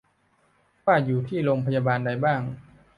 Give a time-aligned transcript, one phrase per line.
[0.85, 2.41] ว่าอยู่ที่โรงพยาบาลใดบ้าง